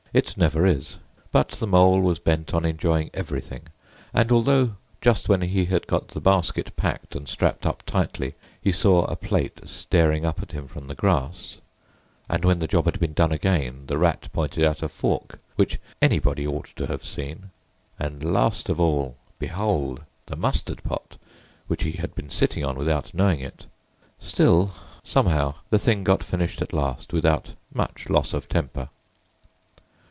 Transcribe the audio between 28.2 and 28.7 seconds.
of